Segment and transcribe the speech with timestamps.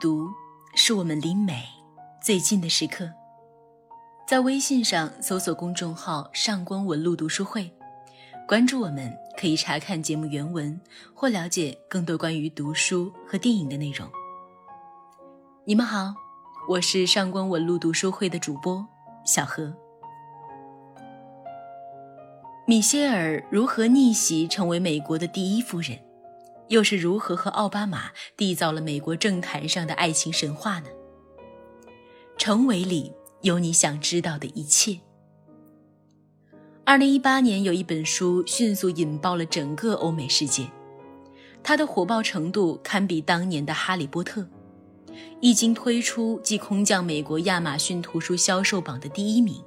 [0.00, 0.28] 读，
[0.74, 1.64] 是我们离美
[2.22, 3.10] 最近的时刻。
[4.26, 7.70] 在微信上搜索公众号“上官文露读书会”，
[8.48, 10.80] 关注我们，可以查看节目原文
[11.14, 14.08] 或了解更多关于读书和电影的内容。
[15.64, 16.14] 你们好，
[16.68, 18.86] 我是上官文露读书会的主播
[19.24, 19.74] 小何。
[22.66, 25.98] 米歇尔如何逆袭成为美国的第一夫人？
[26.74, 30.88] 又是如何和奥巴马缔造了美国政坛上的爱情神话呢？
[32.36, 34.98] 成为里有你想知道的一切。
[36.84, 40.68] 二零一八年有一本书迅速引爆了整个欧美世界，
[41.62, 44.40] 它的火爆程度堪比当年的《哈利波特》，
[45.40, 49.62] 一经推出即空降美国亚马逊图书销售榜的第一名。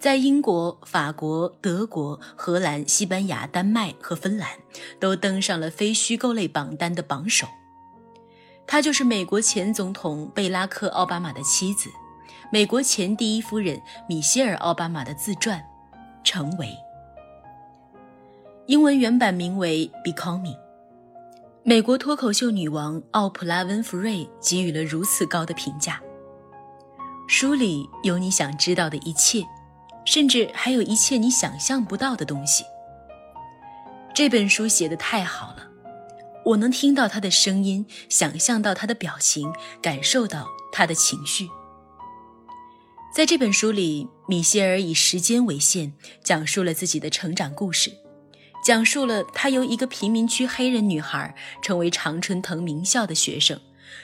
[0.00, 4.48] 在英国、法国、德国、荷兰、西班牙、丹麦和芬兰，
[4.98, 7.46] 都登上了非虚构类榜单的榜首。
[8.66, 11.90] 她就是美国前总统贝拉克·奥巴马的妻子，
[12.50, 13.78] 美国前第一夫人
[14.08, 15.60] 米歇尔·奥巴马的自传
[16.24, 16.66] 《成为》。
[18.66, 20.54] 英文原版名为《Becoming》。
[21.62, 26.00] 美国脱口秀女王奥普拉·温弗瑞给予了如此高的评价。
[27.28, 29.44] 书里有你想知道的一切。
[30.04, 32.64] 甚至还有一切你想象不到的东西。
[34.12, 35.68] 这本书写的太好了，
[36.44, 41.48] 我能听到他的声音，想象到他的表情，感受到他的情绪。
[43.14, 47.92] 在这本书里，米歇尔以时间为线，讲述了自己的成长故事，
[48.64, 53.58] 讲述了他由一个贫民区黑人女孩，成为常春藤名校的学生，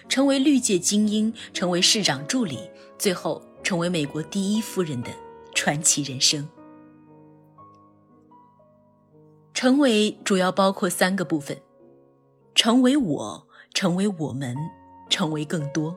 [0.09, 2.59] 成为绿界精英，成为市长助理，
[2.99, 5.11] 最后成为美国第一夫人的。
[5.57, 6.47] 传奇人生，
[9.55, 11.59] 成为主要包括三个部分：
[12.55, 14.55] 成为我，成为我们，
[15.09, 15.97] 成为更多。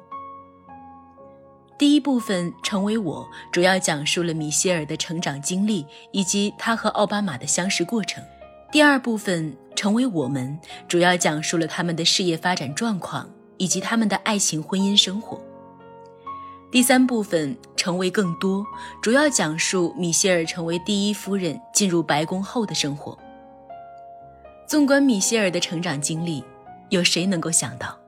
[1.78, 8.24] 第一部分成为我，主要讲述了米歇尔的成长经历以及他和奥巴马的相识过程。
[8.72, 15.49] 第二部分成为我们，主要讲述了他们的事业发展状况以及他们的爱情婚姻生活。
[16.72, 18.64] 第三部分成为更多，
[19.02, 23.18] 主要讲述米歇尔成为第一夫人进入白宫后的生活。
[24.68, 26.44] 纵观米歇尔的成长经历，
[26.90, 28.00] 有谁能够想到，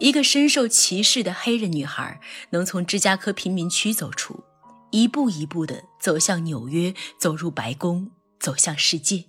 [0.00, 2.20] 一个深受歧视的黑人女孩
[2.50, 4.42] 能从芝加哥贫民区走出，
[4.90, 8.10] 一步一步地走向纽约，走入白宫，
[8.40, 9.26] 走向世界？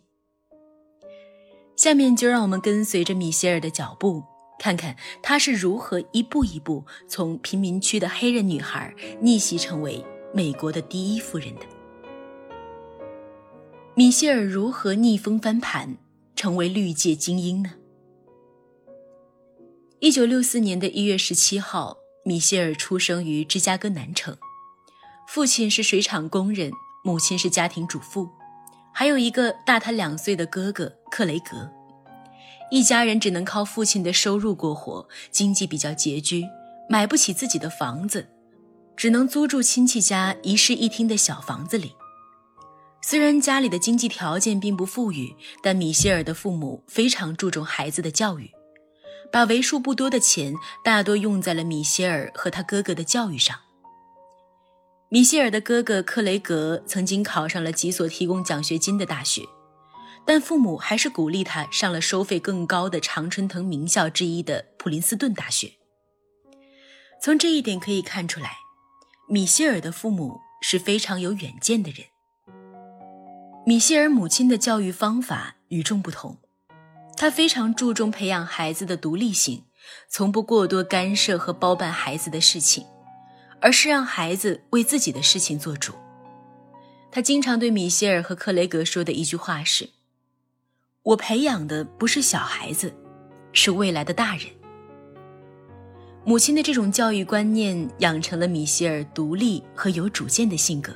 [1.75, 4.23] 下面就让我们跟随着米歇尔的脚步。
[4.59, 10.03] 看看她是如何一步一步从贫民区的黑人女孩逆袭成为
[10.33, 11.61] 美国的第一夫人的。
[13.95, 15.97] 米歇尔如何逆风翻盘，
[16.35, 17.73] 成为绿界精英呢？
[19.99, 24.37] 一九六四年的一月十七号，米歇尔出生于芝加哥南城，
[25.27, 26.71] 父亲是水厂工人，
[27.03, 28.29] 母亲是家庭主妇，
[28.93, 31.67] 还有一个大他两岁的哥哥克雷格。
[32.69, 36.43] 一家人只能靠父亲的收入过活，经济比较拮据，
[36.89, 38.27] 买不起自己的房子，
[38.95, 41.93] 只能租住亲戚家一室一厅的小房子里。
[43.01, 45.33] 虽然家里的经济条件并不富裕，
[45.63, 48.51] 但米歇尔的父母非常注重孩子的教育，
[49.31, 50.53] 把为数不多的钱
[50.83, 53.57] 大多用在了米歇尔和他哥哥的教育上。
[55.07, 59.43] 米歇尔的哥哥克雷格曾经考上了几所提供奖学金的大学。
[60.27, 65.71] 但父母还是鼓励他上了收费更高的常春藤名校之一的普林斯顿大学。
[67.21, 68.57] 从这一点可以看出来，
[69.29, 72.05] 米歇尔的父母是非常有远见的人。
[73.65, 76.37] 米歇尔母亲的教育方法与众不同，
[77.15, 79.63] 她非常注重培养孩子的独立性，
[80.09, 82.85] 从不过多干涉和包办孩子的事情，
[83.61, 85.93] 而是让孩子为自己的事情做主。
[87.09, 89.89] 他经常对米歇尔和克雷格说的一句话是。
[91.07, 92.93] 我培养的不是小孩子，
[93.53, 94.41] 是未来的大人。
[96.25, 100.91] 母亲的这种教育观念养成了米歇尔独立和有主见的性格。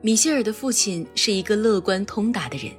[0.00, 2.72] 米歇尔的父亲是一个乐观通达的人，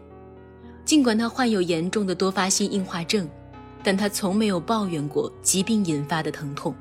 [0.83, 3.25] 尽管他患有严重的多发性硬化症，
[3.81, 6.75] 但他从没有抱怨过疾病引发的疼痛。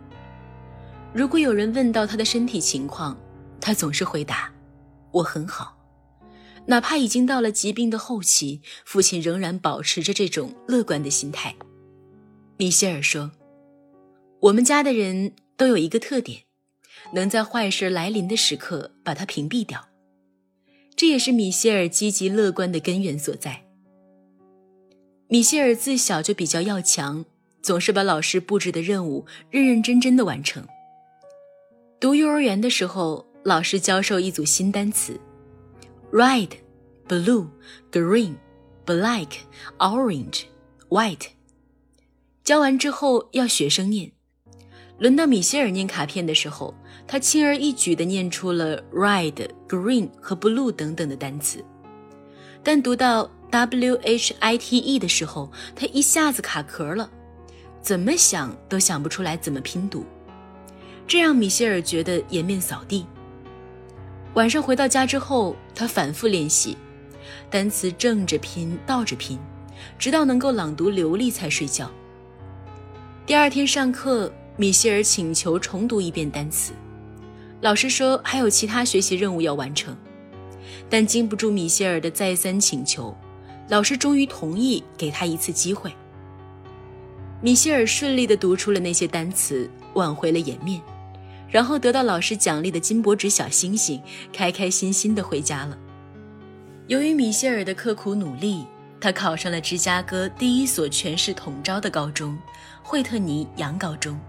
[1.14, 3.16] 如果有人问到他的身体情况，
[3.60, 4.50] 他总是回答
[5.12, 5.72] ：“我很好。”
[6.66, 11.54] 哪怕已经到了疾病的后期，父亲仍然保持着这种乐观的心态。
[12.56, 13.30] 米歇尔说
[14.40, 16.42] ：“我们家的人都有一个特点，
[17.12, 19.88] 能在坏事来临的时刻把它屏蔽掉。
[20.96, 23.62] 这也是米歇尔积极乐观的根源所在。
[25.28, 27.24] 米歇尔自小就比较要强，
[27.62, 30.66] 总是把老师布置的任务认认真真的完成。
[32.00, 35.20] 读幼儿园的时候，老师教授一组新单词
[36.16, 36.48] ：red、
[37.06, 37.46] blue、
[37.92, 38.36] green、
[38.86, 39.26] black、
[39.76, 40.44] orange、
[40.88, 41.26] white。
[42.42, 44.10] 教完之后要学生念。
[44.98, 46.74] 轮到米歇尔念卡片的时候，
[47.06, 51.62] 他轻而易举地念出了 red、green 和 blue 等等的单词。
[52.62, 57.10] 但读到 w h i t e 的时候，他一下子卡壳了，
[57.82, 60.06] 怎么想都想不出来怎么拼读，
[61.06, 63.04] 这让米歇尔觉得颜面扫地。
[64.36, 66.76] 晚上回到家之后，他反复练习，
[67.48, 69.38] 单词正着拼、倒着拼，
[69.98, 71.90] 直到能够朗读流利才睡觉。
[73.24, 74.32] 第二天上课。
[74.58, 76.72] 米歇尔请求重读一遍单词，
[77.60, 79.94] 老师说还有其他学习任务要完成，
[80.88, 83.14] 但经不住米歇尔的再三请求，
[83.68, 85.92] 老师终于同意给他一次机会。
[87.42, 90.80] 米歇尔顺利地读出了那些单词，挽回了颜面，
[91.56, 93.98] 然后得到老师奖励的金箔纸小星星，
[94.30, 95.78] 开开心心地回家了。
[96.86, 98.66] 由于米歇尔的刻苦努力，
[99.00, 102.36] 他考上了芝加哥第一所全市统招的高中——
[102.84, 104.20] 惠特尼洋高中。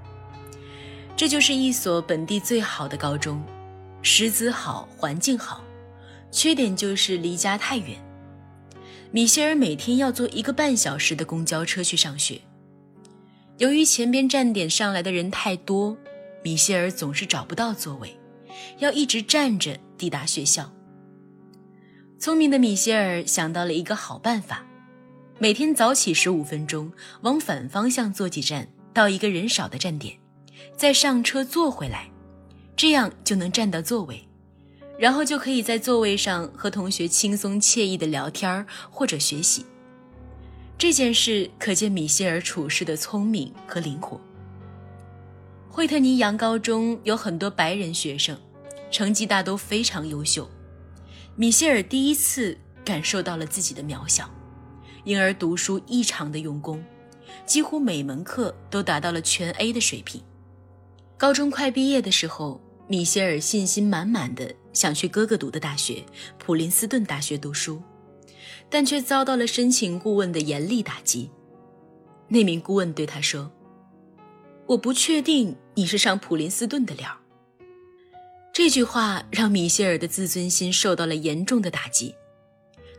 [1.17, 3.43] 这就是一所本地最好的高中，
[4.01, 5.61] 师资好，环境好，
[6.31, 7.97] 缺点就是离家太远。
[9.11, 12.39] 米歇尔每天要坐一个半小时的公交车去上学。
[13.57, 15.97] 由于前边站点上来的人太多，
[16.43, 18.17] 米歇尔总是找不到座位，
[18.79, 20.71] 要一直站着抵达学校。
[22.19, 24.65] 聪明的米歇尔想到了一个好办法：
[25.39, 26.91] 每天早起十五分钟，
[27.21, 30.17] 往反方向坐几站，到一个人少的站点。
[30.75, 32.09] 再上车坐回来，
[32.75, 34.27] 这样就能占到座位，
[34.97, 39.65] 然后就可以在座位上和同学轻松惬意的聊天或者学习。
[40.77, 44.19] 这件事可见米歇尔处事的聪明和灵活。
[45.77, 48.35] 惠特尼洋高中有很多白人学生，
[48.89, 50.49] 成绩大都非常优秀。
[51.35, 54.27] 米歇尔第一次感受到了自己的渺小，
[55.03, 56.83] 因而读书异常的用功，
[57.45, 60.19] 几乎每门课都达到了全 A 的水平。
[61.15, 66.03] 高中快毕业的时候，米歇尔信心满满的想去哥哥读的大学——
[66.43, 67.79] 普林斯顿大学读书，
[68.67, 71.29] 但却遭到了申请顾问的严厉打击。
[72.29, 73.51] 那名顾问对他说
[74.67, 77.17] ：“我不确定你是上普林斯顿的料。”
[78.53, 82.13] 这句话让米歇尔的自尊心受到了严重的打击，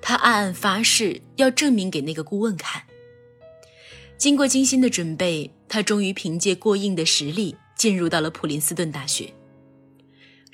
[0.03, 2.83] 他暗暗发誓要证明给那个顾问看。
[4.17, 7.57] 经过精心的准备，他终于凭借过硬的实力。
[7.79, 9.33] 进入到了普林斯顿大学。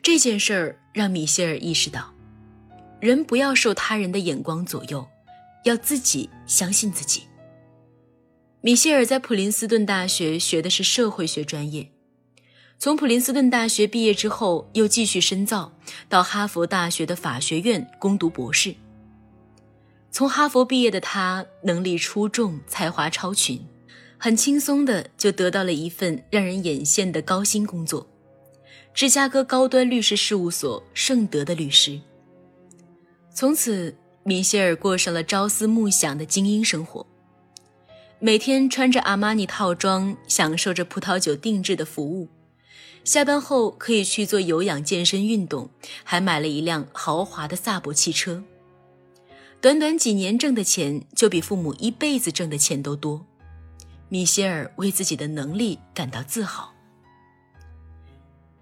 [0.02, 2.12] 这件事儿让米歇尔意识到，
[3.00, 5.08] 人不要受他人的眼光左右，
[5.64, 7.22] 要自己相信自己。
[8.64, 11.86] 米歇尔在普林斯顿大学学的是社会学专业，
[12.78, 15.70] 从普林斯顿大学毕业之后，又继续深造
[16.08, 18.74] 到哈佛大学的法学院攻读博士。
[20.10, 23.62] 从哈佛毕业的他，能力出众，才华超群。
[24.16, 28.08] 很轻松的就得到了一份让人眼羡的高薪工作——
[28.94, 32.00] 芝加哥高端律师事务所圣德的律师。
[33.34, 37.06] 从此，米歇尔过上了朝思暮想的精英生活，
[38.24, 42.26] 每天穿着阿玛尼套装，享受着葡萄酒定制的服务。
[43.04, 45.68] 下班后可以去做有氧健身运动，
[46.04, 48.42] 还买了一辆豪华的萨博汽车。
[49.60, 53.26] 短短几年挣的钱，就比父母一辈子挣的钱都多。
[54.08, 56.72] 米歇尔为自己的能力感到自豪。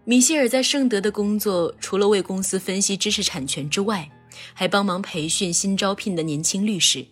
[0.02, 4.10] 米歇尔在盛德的工作，除了为公司分析知识产权之外，
[4.54, 7.06] 还帮忙培训新招聘的年轻律师。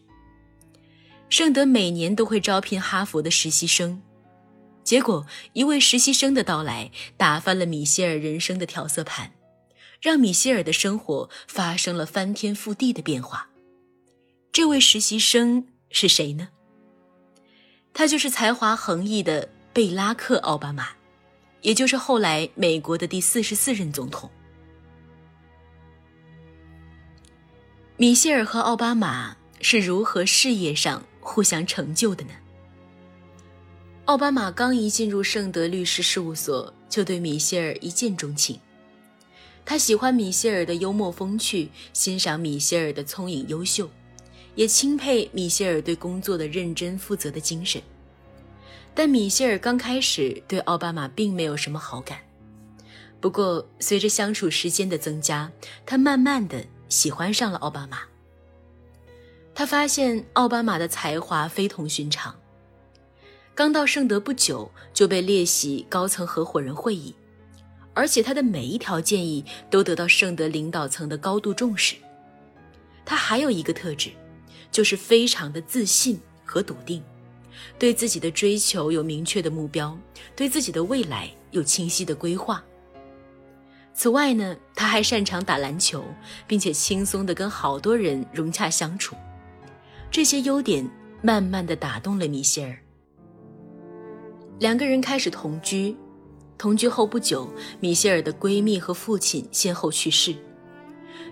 [1.31, 4.03] 圣德每年都会招聘哈佛的实习生，
[4.83, 9.31] 结果一位实习生的到来，打翻了米歇尔人生的调色盘，
[10.03, 13.49] 让米歇尔的生活发生了翻天覆地的变化。
[14.51, 16.49] 这位实习生是谁呢？
[17.95, 20.89] 他就是才华横溢的贝拉克·奥巴马，
[21.63, 24.29] 也就是后来美国的第四十四任总统。
[27.97, 32.33] 米歇尔和奥巴马是如何事业上互相成就的呢？
[34.07, 38.59] 奥巴马刚一进入圣德律师事务所，就对米歇尔一见钟情。
[39.65, 43.89] 他喜欢米歇尔的幽默风趣，欣赏米歇尔的聪颖优秀。
[44.57, 47.81] 也钦佩米歇尔对工作的认真负责的精神，
[48.93, 52.19] 但米歇尔刚开始对奥巴马并没有什么好感。
[53.21, 55.51] 不过，随着相处时间的增加，
[55.87, 58.10] 他慢慢的喜欢上了奥巴马。
[59.55, 62.35] 他发现奥巴马的才华非同寻常。
[63.55, 67.15] 刚到圣德不久就被列席高层合伙人会议，
[67.93, 71.97] 而且他的每一条建议都得到圣德领导层的高度重视。
[73.05, 74.11] 他还有一个特质，
[74.71, 77.03] 就是非常的自信和笃定，
[77.79, 79.99] 对自己的追求有明确的目标，
[80.35, 82.65] 对自己的未来有清晰的规划。
[83.93, 86.03] 此外呢，他还擅长打篮球，
[86.47, 89.15] 并且轻松地跟好多人融洽相处。
[90.11, 90.89] 这些优点
[91.23, 92.77] 慢慢地打动了米歇尔。
[94.59, 95.97] 两个人开始同居，
[96.59, 97.49] 同居后不久，
[97.79, 100.35] 米歇尔的闺蜜和父亲先后去世，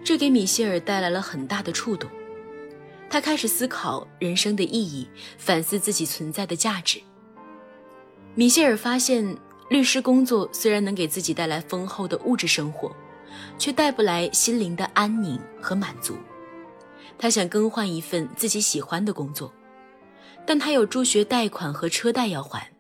[0.05, 2.09] 这给米歇尔带来了很大的触动。
[3.11, 5.09] 他开始思考人生的意义，
[5.39, 7.01] 反思自己存在的价值。
[8.35, 9.37] 米歇尔发现。
[9.71, 12.91] 律师工作虽然能给自己带来丰厚的物质生活，
[13.59, 16.17] 却带不来心灵的安宁和满足。
[17.19, 19.53] 他想更换一份自己喜欢的工作，
[20.47, 22.71] 但他有助学贷款和车贷要还，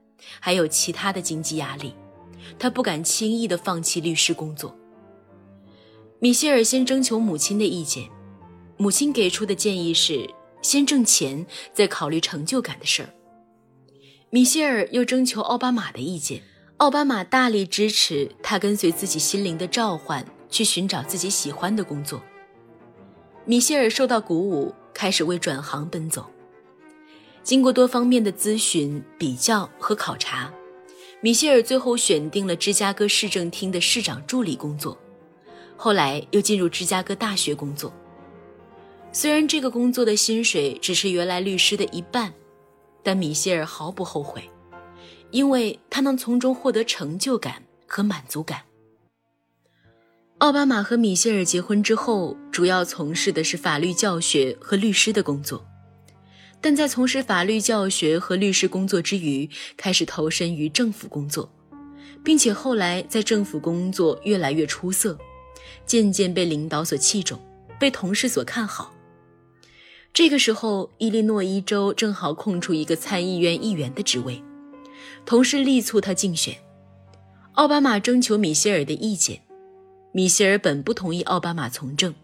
[0.40, 1.94] 还有其他的经济压力，
[2.58, 4.76] 他不敢轻易地放弃律师工作。
[6.20, 8.08] 米歇尔先征求母亲的意见，
[8.76, 10.28] 母亲给出的建议是
[10.62, 13.10] 先挣钱，再考虑成就感的事儿。
[14.30, 16.42] 米歇尔又征求奥巴马的意见。
[16.78, 22.22] 奥巴马大力支持他跟随自己心灵的召唤，去寻找自己喜欢的工作。
[23.48, 26.30] 米歇尔受到鼓舞，开始为转行奔走。
[27.42, 30.52] 经过多方面的咨询、比较和考察，
[31.22, 34.98] 米歇尔最后选定了芝加哥市政厅的市长助理工作，
[35.78, 37.90] 后来又进入芝加哥大学工作。
[39.12, 42.30] 虽然这个工作的薪水只是原来律师的一半，
[43.02, 44.42] 但米歇尔毫不后悔。
[45.30, 48.60] 因为他能从中获得成就感和满足感。
[50.38, 55.66] 奥巴马和米歇尔结婚之后，主要从事的是法律教学和律师的工作，
[56.60, 61.50] 但在从事法律教学和律师工作之余，开始投身于政府工作，
[62.22, 65.18] 并且后来在政府工作越来越出色，
[65.84, 67.40] 渐渐被领导所器重，
[67.80, 68.94] 被同事所看好。
[70.14, 74.40] 这个时候，伊利诺伊州正好空出一个参议院议员的职位。
[75.26, 76.56] 同事力促他竞选。
[77.54, 79.42] 奥巴马征求米歇尔的意见，
[80.12, 82.14] 米歇尔本不同意奥巴马从政，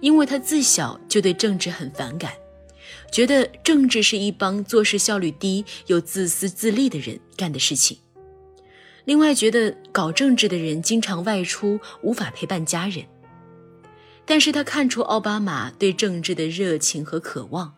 [0.00, 2.32] 因为他自小就对政治很反感，
[3.12, 7.98] 觉得政治是一帮做事效率低又自私自利的人干的事情。
[9.04, 13.04] 另外，觉得搞政治的人经常外出，无法陪伴家人。
[14.24, 17.74] 但是他看出奥巴马对政治的热情和渴望，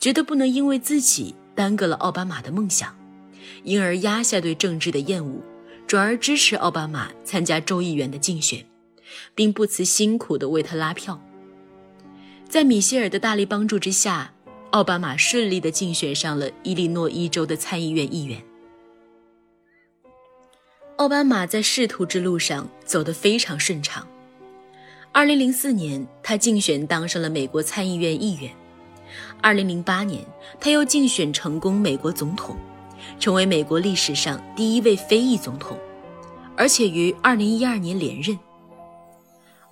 [0.00, 2.96] 觉得不能因为自己耽搁了奥巴马的梦想。
[3.64, 5.40] 因而压下对政治的厌恶，
[5.88, 8.62] 转而支持奥巴马参加州议员的竞选，
[9.34, 11.18] 并不辞辛苦地为他拉票。
[12.46, 14.30] 在米歇尔的大力帮助之下，
[14.72, 18.38] 奥巴马顺利地竞选上了伊利诺伊州的参议院议员。
[20.96, 24.06] 奥巴马在仕途之路上走得非常顺畅。
[25.14, 28.52] 2004年，他竞选当上了美国参议院议员
[29.40, 30.22] ；2008年，
[30.60, 32.58] 他又竞选成功美国总统。
[33.18, 35.78] 成为美国历史上第一位非裔总统，
[36.56, 38.38] 而且于2012年连任。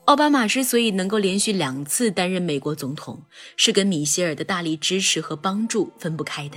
[0.07, 3.21] 奥巴马之所以能够连续两次担任美国总统，
[3.57, 6.57] 是跟米歇尔的大力支持和帮助分不开的。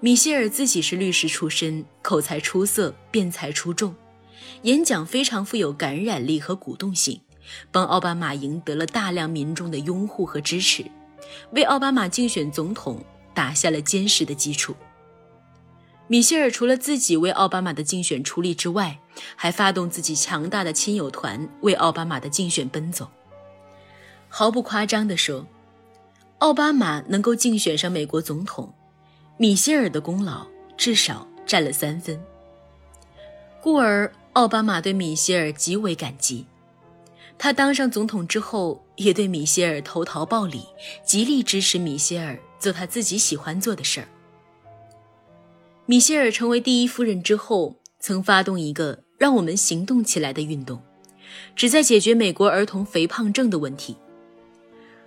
[0.00, 3.94] 米歇尔自己是律师出身，口才出色，辩才出众，
[4.62, 7.20] 演讲非常富有感染力和鼓动性，
[7.70, 10.84] 帮奥巴马赢得了大量民众的拥护和支持，
[11.52, 14.74] 为奥巴马竞选总统打下了坚实的基础。
[16.08, 18.98] 米歇尔除了自己为奥巴马的竞选出力之外，
[19.34, 23.10] 还发动自己强大的亲友团为奥巴马的竞选奔走。
[24.28, 25.44] 毫不夸张地说，
[26.38, 28.72] 奥巴马能够竞选上美国总统，
[29.36, 30.46] 米歇尔的功劳
[30.76, 32.20] 至少占了三分。
[33.60, 36.46] 故而，奥巴马对米歇尔极为感激。
[37.38, 40.62] 他当上总统之后，也对米歇尔投桃报李，
[41.04, 44.08] 极力支持米歇尔做他自己喜欢做的事儿。
[45.88, 50.82] 米歇尔成为第一夫人之后，曾发动一个让我们行动起来的运动，
[51.54, 53.96] 旨在解决美国儿童肥胖症的问题。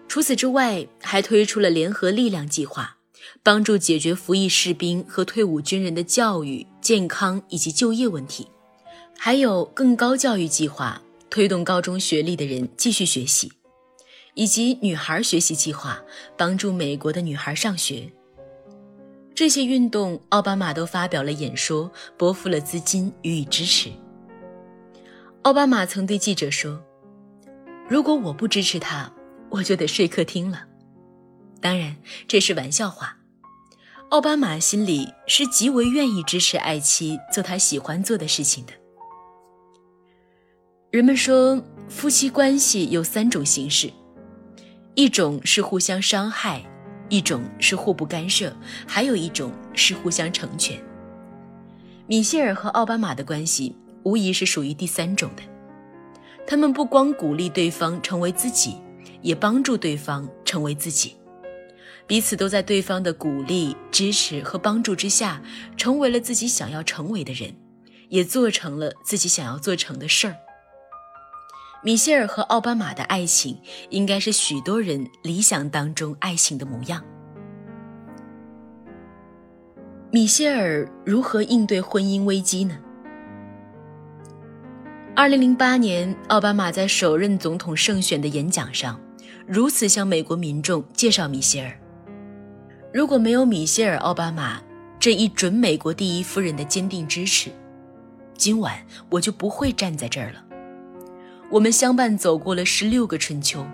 [0.07, 2.95] 除此之外，还推出了联合力量计划，
[3.43, 8.48] 帮助解决服役士兵和退伍军人的教育、健康以及就业问题。
[9.17, 13.51] 还有更高教育计划，推动高中学历的人继续学习，
[14.33, 16.01] 以及女孩学习计划，
[16.38, 18.09] 帮助美国的女孩上学。
[19.39, 23.89] 这些运动，奥巴马都发表了演说，拨付了资金予以支持。
[25.43, 26.77] 奥巴马曾对记者说
[27.88, 29.10] ：“如果我不支持他，
[29.50, 30.65] 我就得睡客厅了。”
[31.62, 31.96] 当然，
[32.27, 33.15] 这是玩笑话。
[34.10, 38.74] 奥巴马心里是极为愿意支持爱妻做他喜欢做的事情的。
[40.91, 43.89] 人们说，夫妻关系有三种形式：
[44.96, 46.62] 一种是互相伤害，
[47.09, 48.55] 一种是互不干涉，
[48.87, 50.79] 还有一种是互相成全。
[52.07, 55.43] 米歇尔和奥巴马的关系无疑是属于第三种的。
[56.47, 58.77] 他们不光鼓励对方成为自己，
[59.21, 61.15] 也帮助对方成为自己。
[62.07, 65.39] 彼此都在对方的鼓励、支持和帮助之下，
[65.77, 67.53] 成为了自己想要成为的人，
[68.07, 70.35] 也做成了自己想要做成的事儿。
[71.81, 73.57] 米歇尔和奥巴马的爱情，
[73.89, 77.01] 应该是许多人理想当中爱情的模样。
[80.12, 82.77] 米歇尔如何应对婚姻危机呢？
[85.15, 89.00] 二零零八年，奥巴马在首任总统胜选的演讲上，
[89.48, 91.79] 如此向美国民众介绍米歇尔。
[92.93, 94.62] 如果没有米歇尔·奥巴马
[95.00, 97.50] 这一准美国第一夫人的坚定支持，
[98.36, 100.43] 今晚我就不会站在这儿了。
[101.51, 103.65] 我们相伴走过了十六个春秋，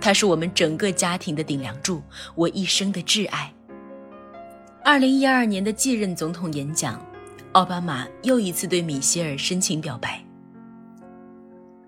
[0.00, 2.02] 他是我们整个家庭的顶梁柱，
[2.34, 3.52] 我一生的挚爱。
[4.84, 7.00] 二零一二年的继任总统演讲，
[7.52, 10.20] 奥巴马又一次对米歇尔深情表白：“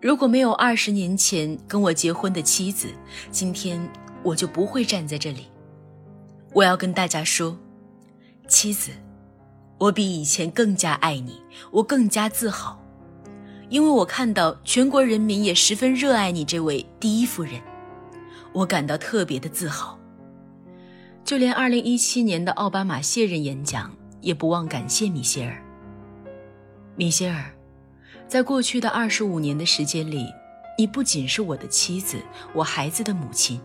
[0.00, 2.86] 如果没有二十年前跟我结婚的妻子，
[3.32, 3.84] 今天
[4.22, 5.48] 我就不会站在这里。”
[6.54, 7.58] 我要跟大家说，
[8.46, 8.92] 妻子，
[9.78, 12.80] 我比以前更加爱你，我更加自豪，
[13.68, 17.61] 因为我看到全国人民也十分热爱你这位第一夫人，
[18.52, 19.99] 我感到特别的自豪。
[21.25, 23.90] 就连2017年的奥巴马卸任演讲，
[24.21, 25.61] 也不忘感谢米歇尔。
[26.97, 27.50] 米歇尔，
[28.28, 30.26] 在过去的25年的时间里，
[30.78, 32.18] 你不仅是我的妻子，
[32.52, 33.61] 我孩子的母亲，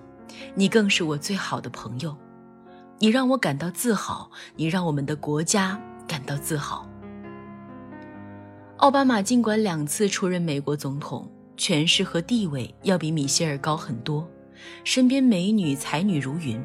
[0.56, 2.16] 你更是我最好的朋友。
[2.98, 6.89] 你让我感到自豪，你让我们的国家感到自豪。
[8.80, 14.26] 奥巴马尽管两次出任美国总统，权势和地位要比米歇尔高很多，
[14.86, 16.58] 身边美女才女如云，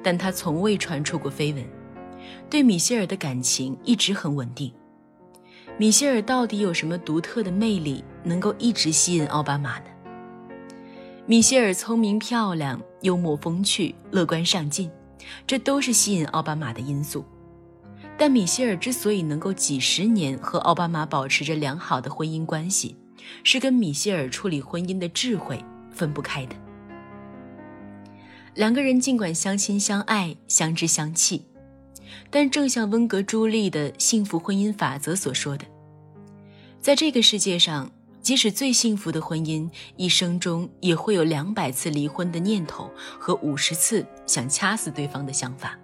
[0.00, 1.64] 但他从未传出过绯闻，
[2.48, 4.72] 对米歇尔的感情一直很稳定。
[5.76, 9.86] 米歇尔到底有什么独特的魅力，能够一直吸引奥巴马呢？
[11.26, 14.88] 米歇尔聪明漂亮，幽默风趣，乐观上进。
[15.44, 17.24] 这都是吸引奥巴马的因素，
[18.18, 22.96] 但米歇尔之所以能够几十年和奥巴马保持着良好的婚姻关系，
[23.44, 26.56] 是跟米歇尔处理婚姻的智慧分不开的。
[28.54, 31.44] 两个人尽管相亲相爱、相知相弃，
[32.28, 35.64] 但正像温格朱莉的幸福婚姻法则所说的，
[36.80, 37.90] 在这个世界上。
[38.20, 45.78] 即使最幸福的婚姻，一生中也会有两百次离婚的念头和五十次想掐死对方的想法。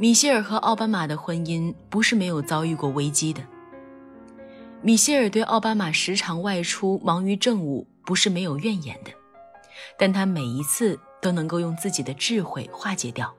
[0.00, 3.42] 米歇尔和奥巴马的婚姻不是没有遭遇过危机的。
[4.80, 9.10] 米歇尔对奥巴马时常外出忙于政务不是没有怨言的，
[9.98, 13.34] 但他每一次都能够用自己的智慧化解掉。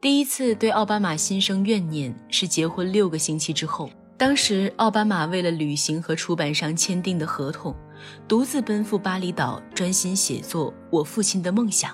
[0.00, 3.90] 第一次对奥巴马心生怨念是结婚六个星期之后。
[4.16, 7.74] 当时，奥巴马为了履行和出版商签订的合同，
[8.28, 11.90] 独自奔赴巴厘岛，专心写作《我父亲的梦想》。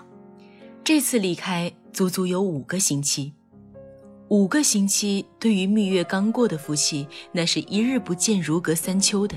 [0.93, 3.33] 这次离开足足有五个星期，
[4.27, 9.37] 五个星期对于蜜月刚过的夫妻，那是一日不见如隔三秋的。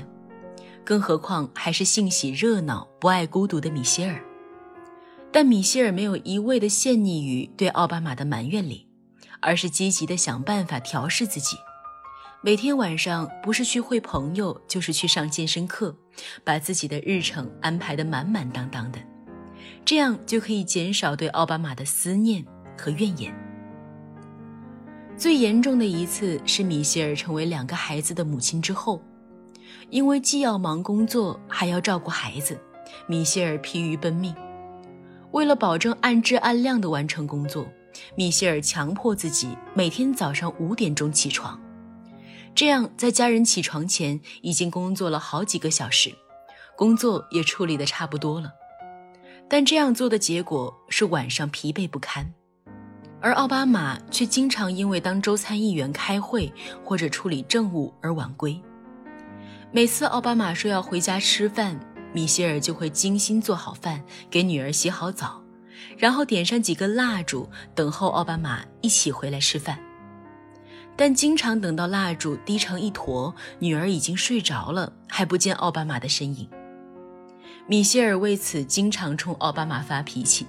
[0.84, 4.20] 更何况还是性喜热闹、不爱孤独的米歇尔。
[5.30, 8.88] 但米歇尔没有一味的陷溺于对奥巴马的埋怨里，
[9.38, 11.56] 而是积极的想办法调试自己。
[12.42, 15.96] 每天晚上不是去会朋友，就是去上健身课，
[16.42, 18.98] 把自己的日程安排得满满当当的，
[19.84, 22.44] 这样就可以减少对奥巴马的思念
[22.76, 23.34] 和怨言。
[25.16, 29.00] 最严重的一次是米歇尔成为两个孩子的母亲之后，
[29.90, 32.58] 因为既要忙工作，还要照顾孩子，
[33.06, 34.34] 米歇尔疲于奔命。
[35.32, 37.68] 为了保证按质按量的完成工作，
[38.16, 41.60] 米歇尔强迫自己每天早上五点钟起床。
[42.54, 46.12] 这样，在家人起床前，已经工作了好几个小时，
[46.76, 48.50] 工作也处理的差不多了。
[49.48, 52.26] 但这样做的结果是晚上疲惫不堪，
[53.20, 56.52] 而奥巴马却经常因为当州参议员开会
[56.84, 58.60] 或者处理政务而晚归。
[59.70, 61.78] 每次奥巴马说要回家吃饭，
[62.12, 65.42] 米歇尔就会精心做好饭，给女儿洗好澡，
[65.98, 69.78] 然后点上几根蜡烛，等候奥巴马一起回来吃饭。
[70.96, 76.48] 但经常等到蜡烛滴成一坨，女儿已经睡着了，还不见奥巴马的身影。
[77.66, 80.46] 米歇尔为此经常冲奥巴马发脾气，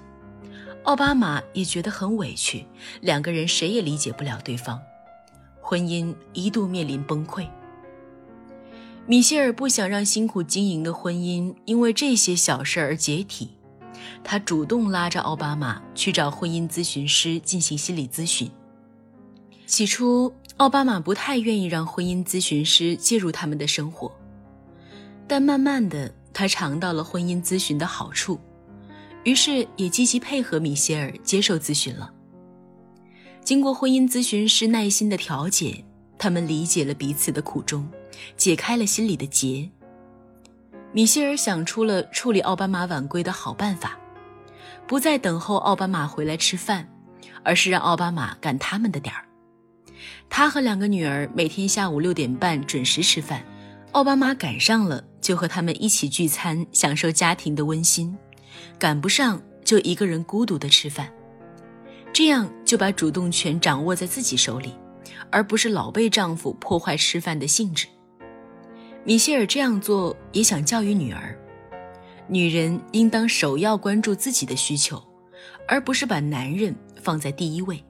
[0.84, 2.66] 奥巴马也觉得很委屈，
[3.00, 4.82] 两个人谁也理解不了对方，
[5.62, 7.48] 婚姻一度面临崩溃。
[9.08, 13.52] 米歇尔不想让辛苦经营的婚姻因为这些小事而解体，
[14.22, 18.52] 他主动拉着奥巴马去找婚姻咨询师进行心理咨询。
[19.66, 24.12] 起初，奥巴马不太愿意让婚姻咨询师介入他们的生活，
[25.28, 28.38] 但慢慢的，他尝到了婚姻咨询的好处，
[29.24, 32.12] 于是也积极配合米歇尔接受咨询了。
[33.42, 35.86] 经过婚姻咨询师耐心的调解，
[36.18, 37.90] 他们理解了彼此的苦衷。
[38.38, 39.70] 解开了心里的结。
[40.94, 43.98] 米歇尔想出了处理奥巴马晚归的好办法，
[44.88, 46.90] 不再等候奥巴马回来吃饭，
[47.44, 49.26] 而是让奥巴马赶他们的点儿。
[50.30, 53.44] 他和两个女儿每天下午六点半准时吃饭，
[53.92, 58.16] 奥巴马赶上了就和他们一起聚餐，享受家庭的温馨；
[58.78, 61.12] 赶不上就一个人孤独的吃饭。
[62.14, 64.76] 这样就把主动权掌握在自己手里，
[65.32, 67.88] 而不是老被丈夫破坏吃饭的兴致。
[69.04, 71.36] 米歇尔这样做也想教育女儿：
[72.28, 75.04] 女人应当首要关注自己的需求，
[75.68, 77.84] 而不是把男人放在第一位。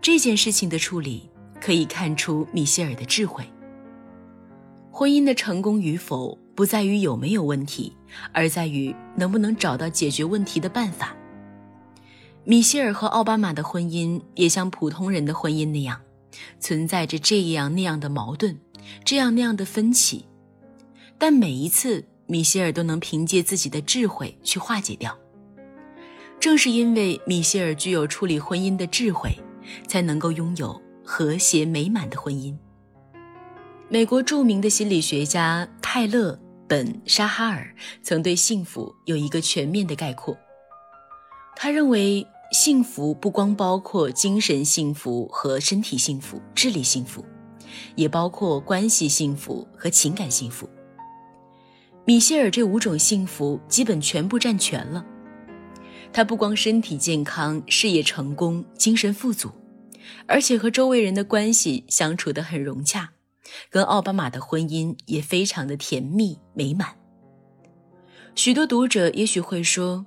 [0.00, 1.28] 这件事情的处理
[1.60, 3.44] 可以看出米歇尔的智慧。
[4.96, 7.96] 婚姻的成功与否不在于有没有问题，
[8.30, 11.16] 而在于能不能找到解决问题的办法。
[12.44, 16.00] 米歇尔和奥巴马的婚姻也像普通人的婚姻那样，
[16.60, 18.56] 存在着这样那样的矛盾。
[19.04, 20.26] 这样那样的分歧，
[21.18, 25.18] 但每一次米歇尔都能凭借自己的智慧去化解掉。
[26.38, 29.30] 正是因为米歇尔具有处理婚姻的智慧，
[29.88, 32.54] 才能够拥有和谐美满的婚姻。
[33.88, 36.32] 美国著名的心理学家泰勒·
[36.66, 40.36] 本沙哈尔曾对幸福有一个全面的概括。
[41.54, 47.24] 他认为，幸福不光包括精神幸福和身体幸福、智力幸福。
[47.96, 50.68] 也包括关系幸福和情感幸福。
[52.04, 55.04] 米歇尔这五种幸福基本全部占全了。
[56.12, 59.50] 他不光身体健康、事业成功、精神富足，
[60.28, 63.10] 而且和周围人的关系相处得很融洽，
[63.70, 66.96] 跟奥巴马的婚姻也非常的甜蜜美满。
[68.34, 70.04] 许多读者也许会说，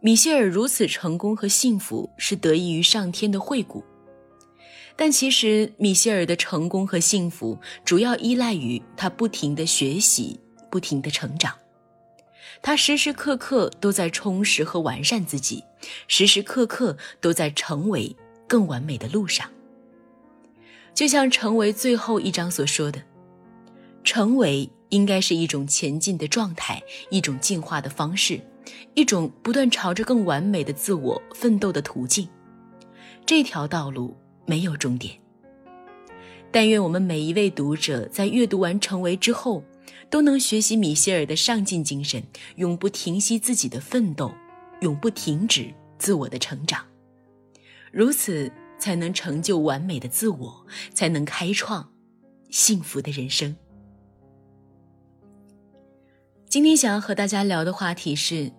[0.00, 3.82] 米歇尔如此成功和幸福是得益于上天的惠顾。
[4.96, 10.38] 但其实，米歇尔的成功和幸福主要依赖于他不停的学习、
[10.70, 11.52] 不停的成长。
[12.62, 15.64] 他时时刻刻都在充实和完善自己，
[16.06, 18.14] 时时刻刻都在成为
[18.46, 19.50] 更完美的路上。
[20.94, 23.02] 就像《成为》最后一章所说的
[24.04, 28.40] ：“成为应该是一种前进的状态，一种进化的方式，
[28.94, 32.28] 一种不断朝着更完美的自我奋斗的途径。
[33.26, 35.18] 这条道路。”没有终点。
[36.52, 39.64] 但愿我们每一位读者在阅读完《成为》之后，
[40.10, 42.22] 都能学习米歇尔的上进精神，
[42.56, 44.30] 永不停息自己的奋斗，
[44.82, 46.84] 永不停止自我的成长。
[47.90, 48.52] 如此，
[48.84, 51.90] 才能成就完美的自我，才能开创
[52.50, 53.56] 幸福的人生。
[56.50, 58.52] 今天想要和大家聊的话题是：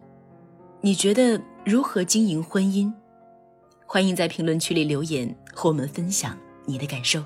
[0.82, 2.92] 你觉得如何经营婚姻？
[3.86, 5.32] 欢迎在评论区里留言。
[5.54, 6.36] 和我们分享
[6.66, 7.24] 你的感受。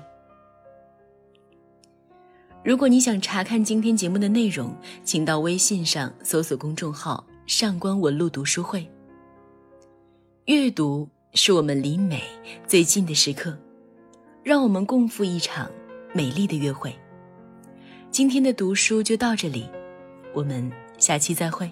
[2.62, 8.86] 如果你想查看今天节目的内容，请到微信上搜索公众号“上官文露读书会”。
[10.44, 12.22] 阅读是我们离美
[12.66, 13.56] 最近的时刻，
[14.42, 15.70] 让我们共赴一场
[16.12, 16.92] 美丽的约会。
[18.10, 19.68] 今天的读书就到这里，
[20.34, 21.70] 我们下期再会。